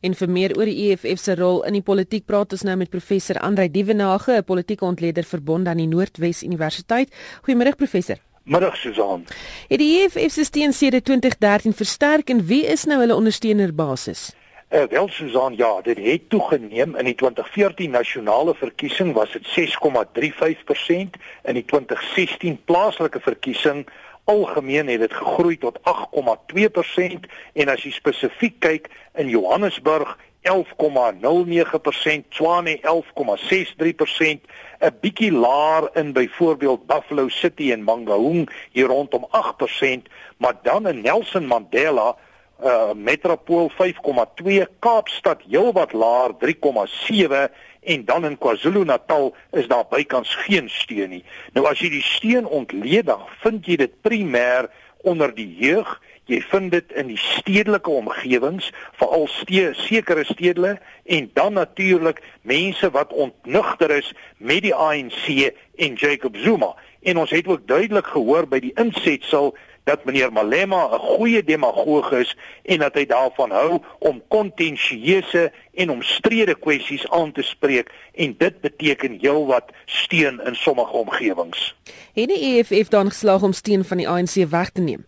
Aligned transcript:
En 0.00 0.14
vir 0.14 0.28
meer 0.28 0.56
oor 0.58 0.68
die 0.68 0.90
EFF 0.90 1.20
se 1.20 1.34
rol 1.34 1.62
in 1.64 1.72
die 1.78 1.82
politiek 1.82 2.26
praat 2.26 2.52
ons 2.52 2.62
nou 2.62 2.76
met 2.76 2.90
professor 2.90 3.38
Andrei 3.38 3.70
Dievenage, 3.70 4.32
'n 4.32 4.44
politieke 4.44 4.84
ontleder 4.84 5.24
verbond 5.24 5.68
aan 5.68 5.76
die 5.76 5.86
Noordwes 5.86 6.42
Universiteit. 6.42 7.12
Goeiemôre 7.42 7.76
professor. 7.76 8.16
Middag 8.44 8.76
Susan. 8.76 9.24
Het 9.68 9.78
die 9.78 10.02
EFF 10.02 10.32
se 10.32 10.44
steun 10.44 10.72
sedert 10.72 11.04
2013 11.04 11.72
versterk 11.72 12.30
en 12.30 12.46
wie 12.46 12.66
is 12.66 12.84
nou 12.84 13.00
hulle 13.00 13.14
ondersteunerbasis? 13.14 14.34
Uh, 14.70 14.82
wel 14.90 15.08
Susan, 15.08 15.54
ja, 15.56 15.80
dit 15.82 15.98
het 15.98 16.28
toegeneem 16.28 16.96
in 16.96 17.04
die 17.04 17.14
2014 17.14 17.90
nasionale 17.90 18.54
verkiesing 18.54 19.12
was 19.14 19.32
dit 19.32 19.46
6,35%, 19.46 21.18
in 21.42 21.54
die 21.54 21.64
2016 21.64 22.58
plaaslike 22.64 23.20
verkiesing 23.20 23.86
algemeen 24.26 24.86
het 24.90 25.00
dit 25.00 25.14
gegroei 25.14 25.58
tot 25.58 25.78
8,2% 25.78 27.26
en 27.54 27.68
as 27.70 27.82
jy 27.86 27.92
spesifiek 27.94 28.58
kyk 28.60 28.90
in 29.14 29.28
Johannesburg 29.30 30.16
11,09%, 30.46 32.28
Tshwane 32.30 32.78
11,63%, 32.82 34.46
'n 34.78 34.94
bietjie 35.00 35.32
laer 35.32 35.90
in 35.94 36.12
byvoorbeeld 36.12 36.86
Buffalo 36.86 37.28
City 37.28 37.72
en 37.72 37.82
Mangaung 37.82 38.50
hier 38.70 38.86
rondom 38.86 39.26
8%, 39.30 40.08
maar 40.36 40.54
dan 40.62 40.88
in 40.88 41.00
Nelson 41.00 41.46
Mandela 41.46 42.16
uh 42.64 42.94
Metropool 42.94 43.70
5,2, 43.76 44.64
Kaapstad 44.78 45.42
heelwat 45.48 45.92
laer 45.92 46.32
3,7 46.40 47.52
en 47.86 48.04
dan 48.04 48.24
in 48.24 48.38
KwaZulu-Natal 48.38 49.34
is 49.50 49.66
daar 49.66 49.84
bykans 49.90 50.34
geen 50.34 50.68
steun 50.68 51.10
nie. 51.10 51.24
Nou 51.54 51.66
as 51.68 51.78
jy 51.78 51.92
die 51.98 52.02
steun 52.02 52.48
ontleed, 52.48 53.06
dan 53.06 53.22
vind 53.44 53.68
jy 53.68 53.76
dit 53.84 53.94
primêr 54.02 54.70
onder 55.06 55.34
die 55.34 55.48
jeug. 55.60 55.92
Jy 56.26 56.40
vind 56.50 56.72
dit 56.74 56.96
in 56.98 57.12
die 57.12 57.20
stedelike 57.22 57.90
omgewings, 57.90 58.72
veral 58.98 59.28
ste 59.30 59.68
sekere 59.78 60.24
stede 60.26 60.72
en 61.04 61.28
dan 61.38 61.54
natuurlik 61.54 62.18
mense 62.42 62.90
wat 62.90 63.14
ontnugter 63.14 63.94
is 64.00 64.10
met 64.42 64.64
die 64.66 64.74
ANC 64.74 65.52
en 65.78 65.94
Jacob 65.94 66.34
Zuma. 66.42 66.74
En 67.06 67.22
ons 67.22 67.30
het 67.30 67.46
ook 67.46 67.68
duidelik 67.70 68.10
gehoor 68.10 68.48
by 68.50 68.58
die 68.64 68.74
insetsel 68.74 69.54
dat 69.86 70.04
meneer 70.04 70.32
Malema 70.32 70.88
'n 70.92 70.98
goeie 70.98 71.44
demagoog 71.44 72.10
is 72.12 72.36
en 72.62 72.78
dat 72.78 72.94
hy 72.94 73.06
daarvan 73.06 73.50
hou 73.50 73.80
om 73.98 74.22
kontensieuse 74.28 75.52
en 75.74 75.90
omstrede 75.90 76.54
kwessies 76.58 77.08
aan 77.10 77.32
te 77.32 77.42
spreek 77.42 77.90
en 78.14 78.34
dit 78.38 78.60
beteken 78.60 79.18
heelwat 79.20 79.70
steun 79.84 80.40
in 80.44 80.54
sommige 80.54 80.96
omgewings. 80.96 81.76
Het 82.14 82.28
die 82.28 82.58
EFF 82.58 82.88
dan 82.88 83.08
geslaag 83.08 83.42
om 83.42 83.52
steun 83.52 83.84
van 83.84 83.96
die 83.96 84.08
ANC 84.08 84.34
weg 84.50 84.70
te 84.70 84.80
neem? 84.80 85.06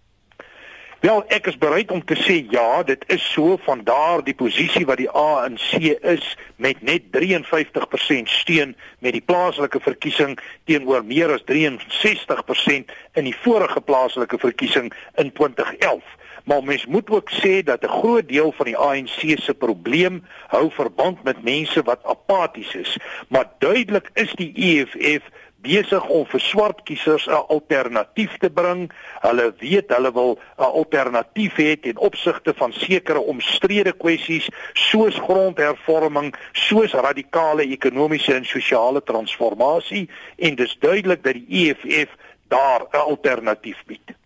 Wel, 0.99 1.21
ek 1.31 1.47
is 1.47 1.59
bereid 1.59 1.93
om 1.95 2.01
te 2.03 2.17
sê 2.19 2.41
ja, 2.51 2.83
dit 2.83 3.05
is 3.07 3.23
so 3.31 3.55
van 3.63 3.85
daar 3.87 4.19
die 4.27 4.35
posisie 4.35 4.83
wat 4.87 4.99
die 4.99 5.11
ANC 5.15 5.77
is 6.03 6.25
met 6.59 6.81
net 6.83 7.07
53% 7.15 8.27
steun 8.27 8.75
met 8.99 9.15
die 9.15 9.23
plaaslike 9.23 9.79
verkiesing 9.85 10.35
teenoor 10.67 11.07
meer 11.07 11.31
as 11.37 11.45
63% 11.47 12.91
in 13.15 13.31
die 13.31 13.37
vorige 13.45 13.81
plaaslike 13.81 14.43
verkiesing 14.43 14.91
in 15.23 15.31
2011. 15.39 16.03
Maar 16.51 16.67
mens 16.67 16.87
moet 16.91 17.11
ook 17.15 17.31
sê 17.31 17.63
dat 17.63 17.87
'n 17.87 17.95
groot 18.03 18.29
deel 18.29 18.51
van 18.53 18.67
die 18.67 18.77
ANC 18.77 19.39
se 19.39 19.55
probleem 19.55 20.25
hou 20.51 20.67
verband 20.71 21.23
met 21.23 21.43
mense 21.43 21.83
wat 21.83 22.05
apaties 22.05 22.75
is, 22.75 22.99
maar 23.29 23.47
duidelik 23.59 24.11
is 24.15 24.33
die 24.35 24.53
EFF 24.55 25.23
besig 25.65 26.05
om 26.09 26.27
vir 26.27 26.41
swart 26.41 26.83
kiesers 26.87 27.27
'n 27.27 27.45
alternatief 27.49 28.37
te 28.39 28.51
bring. 28.51 28.91
Hulle 29.23 29.55
weet 29.61 29.91
hulle 29.91 30.13
wil 30.13 30.39
'n 30.59 30.63
alternatief 30.63 31.57
hê 31.57 31.81
ten 31.81 31.99
opsigte 31.99 32.55
van 32.55 32.73
sekere 32.73 33.21
omstrede 33.21 33.93
kwessies 33.93 34.49
soos 34.75 35.17
grondhervorming, 35.17 36.35
soos 36.53 36.93
radikale 36.93 37.63
ekonomiese 37.63 38.35
en 38.35 38.45
sosiale 38.45 39.03
transformasie 39.03 40.09
en 40.37 40.55
dis 40.55 40.77
duidelik 40.81 41.23
dat 41.23 41.35
die 41.35 41.47
EFF 41.49 42.11
daar 42.49 42.87
'n 42.93 42.97
alternatief 42.97 43.83
bied. 43.87 44.17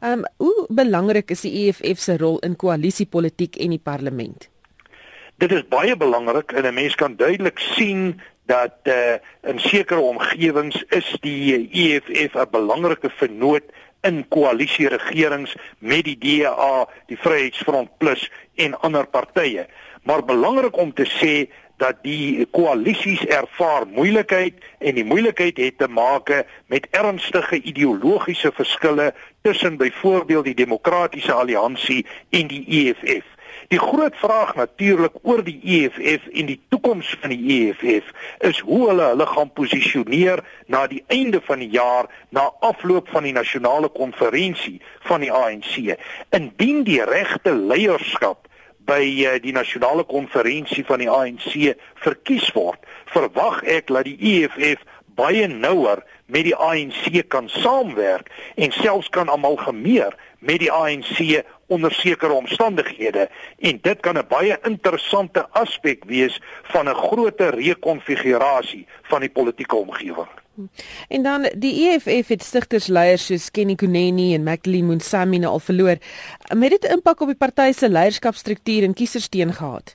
Ehm 0.00 0.12
um, 0.12 0.24
hoe 0.36 0.66
belangrik 0.68 1.30
is 1.30 1.40
die 1.40 1.68
EFF 1.68 1.98
se 1.98 2.16
rol 2.16 2.38
in 2.38 2.56
koalisiepolitiek 2.56 3.56
en 3.56 3.70
die 3.70 3.82
parlement? 3.82 4.48
Dit 5.36 5.52
is 5.52 5.68
baie 5.68 5.96
belangrik 5.96 6.52
en 6.52 6.64
'n 6.64 6.74
mens 6.74 6.94
kan 6.94 7.16
duidelik 7.16 7.58
sien 7.58 8.20
dat 8.46 8.72
uh, 8.84 9.18
in 9.42 9.58
sekere 9.58 10.00
omgewings 10.00 10.84
is 10.88 11.16
die 11.20 11.68
EFF 11.70 12.34
'n 12.34 12.50
belangrike 12.50 13.10
vennoot 13.10 13.62
in 14.00 14.24
koalisieregerings 14.28 15.56
met 15.78 16.04
die 16.04 16.18
DA, 16.18 16.88
die 17.06 17.18
Vryheidsfront 17.18 17.98
Plus 17.98 18.30
en 18.54 18.78
ander 18.80 19.06
partye. 19.06 19.66
Maar 20.02 20.24
belangrik 20.24 20.76
om 20.76 20.92
te 20.92 21.06
sê 21.06 21.50
dat 21.76 21.98
die 22.02 22.46
koalisies 22.56 23.24
ervaar 23.26 23.86
moeilikheid 23.86 24.54
en 24.78 24.94
die 24.94 25.04
moeilikheid 25.04 25.56
het 25.60 25.78
te 25.78 25.88
maak 25.88 26.30
met 26.72 26.86
ernstige 26.90 27.60
ideologiese 27.60 28.52
verskille 28.54 29.14
tussen 29.42 29.76
byvoorbeeld 29.76 30.44
die 30.44 30.54
Demokratiese 30.54 31.32
Alliansie 31.32 32.06
en 32.30 32.46
die 32.46 32.64
EFF. 32.66 33.35
Die 33.68 33.78
groot 33.78 34.14
vraag 34.16 34.54
natuurlik 34.54 35.12
oor 35.22 35.42
die 35.44 35.58
EFF 35.62 36.28
en 36.30 36.46
die 36.46 36.60
toekoms 36.68 37.16
van 37.20 37.32
die 37.34 37.54
EFF 37.56 38.12
is 38.46 38.60
hoe 38.62 38.88
hulle 38.88 39.08
hulle 39.10 39.26
gaan 39.26 39.50
posisioneer 39.52 40.42
na 40.70 40.84
die 40.86 41.02
einde 41.10 41.40
van 41.42 41.58
die 41.58 41.72
jaar 41.74 42.06
na 42.30 42.44
afloop 42.60 43.08
van 43.10 43.26
die 43.26 43.34
nasionale 43.34 43.88
konferensie 43.88 44.78
van 45.08 45.24
die 45.26 45.32
ANC. 45.32 45.96
Indien 46.30 46.84
die 46.86 47.02
regte 47.02 47.54
leierskap 47.54 48.46
by 48.86 49.02
uh, 49.02 49.34
die 49.42 49.54
nasionale 49.54 50.04
konferensie 50.06 50.84
van 50.86 51.02
die 51.02 51.10
ANC 51.10 51.74
verkies 52.06 52.46
word, 52.54 52.78
verwag 53.10 53.64
ek 53.66 53.90
dat 53.90 54.06
die 54.06 54.18
EFF 54.36 54.84
baie 55.16 55.46
nouer 55.48 56.02
met 56.26 56.44
die 56.44 56.54
ANC 56.54 57.24
kan 57.32 57.48
saamwerk 57.48 58.30
en 58.54 58.72
selfs 58.72 59.08
kan 59.08 59.30
amalgameer 59.30 60.14
met 60.38 60.60
die 60.62 60.72
ANC 60.72 61.42
onder 61.66 61.92
sekere 61.92 62.32
omstandighede 62.32 63.28
en 63.58 63.78
dit 63.82 64.00
kan 64.00 64.18
'n 64.18 64.26
baie 64.28 64.58
interessante 64.62 65.46
aspek 65.50 66.04
wees 66.04 66.40
van 66.62 66.88
'n 66.88 66.94
groter 66.94 67.54
rekonfigurasie 67.54 68.86
van 69.02 69.20
die 69.20 69.30
politieke 69.30 69.76
omgewing. 69.76 70.28
En 71.08 71.22
dan 71.22 71.50
die 71.56 71.88
EFF 71.88 72.28
het 72.28 72.42
stigtersleiers 72.42 73.26
soos 73.26 73.50
Kenny 73.50 73.74
Kuneni 73.74 74.34
en 74.34 74.42
Maclean 74.42 74.86
Munsami 74.86 75.38
nou 75.38 75.52
al 75.52 75.58
verloor. 75.58 75.96
Met 76.54 76.70
dit 76.70 76.84
impak 76.84 77.20
op 77.20 77.26
die 77.26 77.36
party 77.36 77.72
se 77.72 77.88
leierskapstruktuur 77.88 78.82
en 78.82 78.94
kiesersteen 78.94 79.52
gehad. 79.52 79.94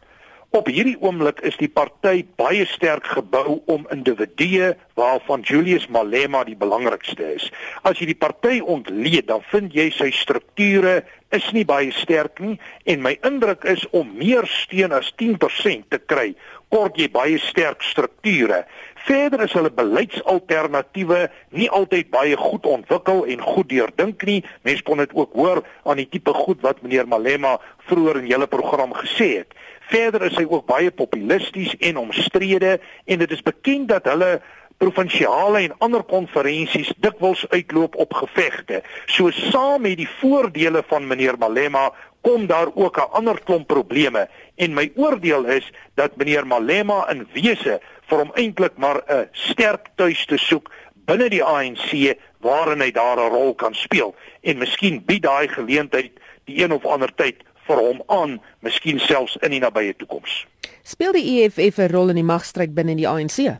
Op 0.51 0.67
hierdie 0.67 0.97
oomblik 0.99 1.37
is 1.47 1.55
die 1.55 1.69
party 1.71 2.25
baie 2.35 2.65
sterk 2.67 3.05
gebou 3.07 3.61
om 3.71 3.85
individue 3.93 4.73
waarvan 4.99 5.45
Julius 5.47 5.85
Malema 5.87 6.41
die 6.43 6.57
belangrikste 6.59 7.29
is. 7.37 7.45
As 7.87 8.01
jy 8.01 8.09
die 8.09 8.17
party 8.19 8.57
ontleed, 8.59 9.29
dan 9.29 9.45
vind 9.47 9.71
jy 9.71 9.87
sy 9.95 10.09
strukture 10.11 10.97
is 11.31 11.47
nie 11.55 11.63
baie 11.63 11.93
sterk 11.95 12.43
nie 12.43 12.57
en 12.83 12.99
my 12.99 13.13
indruk 13.23 13.63
is 13.63 13.85
om 13.95 14.11
meer 14.19 14.43
steun 14.51 14.91
as 14.91 15.13
10% 15.23 15.87
te 15.87 16.01
kry, 16.03 16.33
kort 16.67 16.99
jy 16.99 17.07
baie 17.15 17.39
sterk 17.39 17.87
strukture. 17.87 18.65
Verder 19.07 19.47
is 19.47 19.55
hulle 19.55 19.71
beleidsalternatiewe 19.71 21.23
nie 21.55 21.71
altyd 21.71 22.11
baie 22.11 22.35
goed 22.35 22.67
ontwikkel 22.67 23.23
en 23.31 23.47
goed 23.55 23.71
deurdink 23.71 24.27
nie. 24.27 24.41
Mense 24.67 24.83
kon 24.83 24.99
dit 24.99 25.15
ook 25.15 25.31
hoor 25.39 25.63
aan 25.87 26.03
die 26.03 26.09
tipe 26.11 26.35
goed 26.43 26.59
wat 26.67 26.83
meneer 26.83 27.07
Malema 27.07 27.55
vroeër 27.87 28.19
in 28.25 28.33
julle 28.35 28.51
program 28.51 28.91
gesê 28.99 29.31
het. 29.39 29.55
Verder 29.91 30.23
is 30.29 30.37
hy 30.39 30.45
ook 30.47 30.65
baie 30.69 30.91
populisties 30.91 31.75
en 31.83 31.97
omstrede 31.99 32.77
en 33.05 33.19
dit 33.19 33.31
is 33.31 33.43
bekend 33.43 33.89
dat 33.91 34.07
hulle 34.07 34.39
provinsiale 34.81 35.59
en 35.65 35.75
ander 35.85 36.03
konferensies 36.07 36.89
dikwels 37.03 37.43
uitloop 37.51 37.97
op 38.01 38.15
gevegte. 38.21 38.81
So 39.05 39.29
saam 39.51 39.83
met 39.85 39.99
die 39.99 40.09
voordele 40.21 40.81
van 40.89 41.05
meneer 41.07 41.37
Malema 41.37 41.91
kom 42.25 42.47
daar 42.47 42.71
ook 42.73 42.97
'n 42.97 43.11
ander 43.19 43.37
klomp 43.43 43.67
probleme 43.67 44.29
en 44.55 44.73
my 44.73 44.91
oordeel 44.95 45.45
is 45.45 45.71
dat 45.95 46.15
meneer 46.15 46.47
Malema 46.47 47.09
in 47.09 47.27
wese 47.33 47.79
vir 48.07 48.17
hom 48.17 48.31
eintlik 48.33 48.77
maar 48.77 49.03
'n 49.07 49.27
sterk 49.31 49.87
tuis 49.95 50.25
te 50.25 50.37
soek 50.37 50.71
binne 51.05 51.29
die 51.29 51.43
ANC 51.43 52.17
waarin 52.39 52.81
hy 52.81 52.91
daar 52.91 53.17
'n 53.17 53.31
rol 53.31 53.53
kan 53.55 53.75
speel 53.75 54.15
en 54.41 54.57
miskien 54.57 55.03
bied 55.05 55.23
daai 55.23 55.47
geleentheid 55.47 56.11
die 56.45 56.63
een 56.63 56.71
of 56.71 56.85
ander 56.85 57.13
tyd 57.15 57.43
vir 57.71 57.81
hom 57.85 58.03
aan, 58.11 58.39
miskien 58.65 58.99
selfs 58.99 59.37
in 59.45 59.55
die 59.55 59.63
nabye 59.63 59.95
toekoms. 59.99 60.43
Speel 60.83 61.15
die 61.15 61.27
EFF 61.41 61.79
'n 61.79 61.91
rol 61.93 62.09
in 62.09 62.19
die 62.19 62.27
magstryd 62.27 62.73
binne 62.75 62.95
die 62.95 63.07
ANC? 63.07 63.57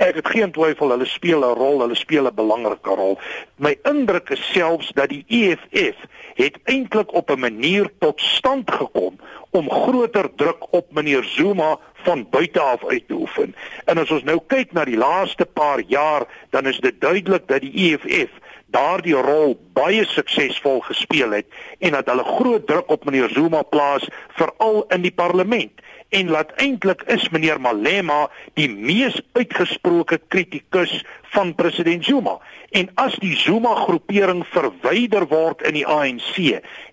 Ek 0.00 0.16
het 0.16 0.28
geen 0.32 0.52
twyfel 0.52 0.94
hulle 0.94 1.04
speel 1.04 1.44
'n 1.44 1.58
rol, 1.58 1.80
hulle 1.84 1.94
speel 1.94 2.26
'n 2.26 2.34
belangrike 2.34 2.94
rol. 2.96 3.18
My 3.56 3.76
indruk 3.84 4.30
is 4.30 4.40
selfs 4.52 4.92
dat 4.96 5.10
die 5.10 5.24
EFF 5.28 5.98
het 6.34 6.56
eintlik 6.64 7.12
op 7.12 7.30
'n 7.30 7.40
manier 7.40 7.90
tot 7.98 8.20
stand 8.20 8.70
gekom 8.70 9.20
om 9.50 9.70
groter 9.70 10.30
druk 10.36 10.72
op 10.72 10.92
meneer 10.92 11.24
Zuma 11.24 11.78
van 12.02 12.26
buite 12.30 12.60
af 12.60 12.84
uit 12.84 13.06
te 13.06 13.14
oefen. 13.14 13.54
En 13.84 13.98
as 13.98 14.10
ons 14.10 14.22
nou 14.22 14.38
kyk 14.46 14.72
na 14.72 14.84
die 14.84 14.96
laaste 14.96 15.44
paar 15.44 15.80
jaar, 15.86 16.26
dan 16.50 16.66
is 16.66 16.78
dit 16.78 17.00
duidelik 17.00 17.48
dat 17.48 17.60
die 17.60 17.72
EFF 17.90 18.30
daardie 18.70 19.16
rol 19.18 19.56
baie 19.74 20.04
suksesvol 20.06 20.80
gespeel 20.86 21.34
het 21.40 21.46
en 21.78 21.96
dat 21.98 22.10
hulle 22.10 22.24
groot 22.24 22.66
druk 22.66 22.90
op 22.90 23.04
meneer 23.04 23.30
Zuma 23.34 23.62
plaas 23.62 24.06
veral 24.38 24.84
in 24.94 25.02
die 25.02 25.14
parlement 25.14 25.82
en 26.10 26.30
laat 26.30 26.52
eintlik 26.62 27.02
is 27.14 27.28
meneer 27.34 27.60
Malema 27.62 28.24
die 28.58 28.68
mees 28.70 29.14
uitgesproke 29.38 30.18
kritikus 30.28 30.92
van 31.34 31.54
president 31.54 32.04
Zuma. 32.04 32.38
En 32.74 32.90
as 32.98 33.14
die 33.22 33.36
Zuma 33.38 33.74
groepering 33.84 34.42
verwyder 34.50 35.28
word 35.30 35.62
in 35.66 35.78
die 35.78 35.86
ANC 35.86 36.34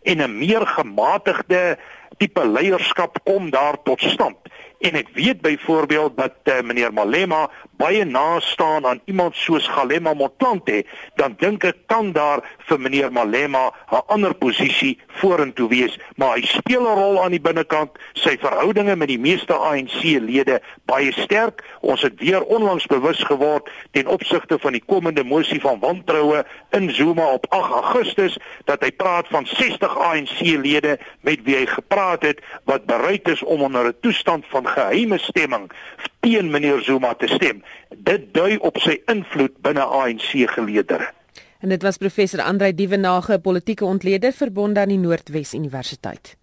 en 0.03 0.21
'n 0.21 0.37
meer 0.37 0.65
gematigde 0.67 1.77
tipe 2.17 2.45
leierskap 2.45 3.19
kom 3.23 3.49
daar 3.49 3.81
tot 3.83 4.01
stand. 4.01 4.37
En 4.77 4.93
ek 4.93 5.07
weet 5.13 5.41
byvoorbeeld 5.41 6.17
dat 6.17 6.33
uh, 6.43 6.61
meneer 6.61 6.93
Malema 6.93 7.49
baie 7.77 8.05
na 8.05 8.39
staan 8.39 8.85
aan 8.85 8.99
iemand 9.05 9.35
soos 9.35 9.67
Galema 9.67 10.13
Motlanthe, 10.13 10.83
dan 11.15 11.33
dink 11.37 11.65
ek 11.65 11.79
kan 11.89 12.11
daar 12.13 12.43
vir 12.69 12.79
meneer 12.81 13.11
Malema 13.11 13.71
'n 13.89 14.01
ander 14.07 14.33
posisie 14.33 14.99
vorentoe 15.21 15.69
wees, 15.69 15.97
maar 16.15 16.37
hy 16.37 16.45
speel 16.45 16.85
'n 16.85 16.97
rol 16.97 17.23
aan 17.23 17.33
die 17.33 17.41
binnekant. 17.41 17.91
Sy 18.13 18.37
verhoudinge 18.37 18.95
met 18.95 19.07
die 19.07 19.19
meeste 19.19 19.53
ANC-lede 19.53 20.61
baie 20.85 21.11
sterk. 21.11 21.63
Ons 21.81 22.01
het 22.01 22.19
weer 22.19 22.43
onlangs 22.43 22.85
bewus 22.85 23.23
geword 23.23 23.69
ten 23.91 24.07
opsigte 24.07 24.59
van 24.59 24.71
die 24.71 24.83
komende 24.85 25.23
mosie 25.23 25.61
van 25.61 25.79
wantroue 25.79 26.45
in 26.69 26.89
Zuma 26.91 27.25
op 27.33 27.45
8 27.49 27.71
Augustus 27.71 28.37
dat 28.65 28.81
hy 28.81 28.91
praat 28.91 29.27
van 29.27 29.45
60 29.45 29.97
ANC-lede 29.97 30.99
met 31.21 31.41
wie 31.43 31.55
hy 31.55 31.65
gepraat 31.65 32.21
het 32.21 32.41
wat 32.65 32.85
bereid 32.85 33.27
is 33.27 33.43
om 33.43 33.61
onder 33.61 33.87
'n 33.87 33.97
toestand 34.01 34.45
van 34.49 34.66
geheime 34.67 35.17
stemming 35.17 35.71
teen 36.19 36.49
meneer 36.51 36.81
Zuma 36.81 37.13
te 37.13 37.27
stem. 37.27 37.63
Dit 37.89 38.33
dui 38.33 38.57
op 38.57 38.79
sy 38.83 38.99
invloed 39.11 39.57
binne 39.61 39.83
ANC 39.83 40.31
geleedere. 40.53 41.11
En 41.59 41.69
dit 41.69 41.81
was 41.81 41.97
professor 41.97 42.41
Andrei 42.41 42.75
Dievenage, 42.75 43.39
politieke 43.39 43.85
ontleder 43.85 44.31
verbonde 44.33 44.79
aan 44.79 44.93
die 44.93 45.01
Noordwes 45.01 45.53
Universiteit. 45.53 46.36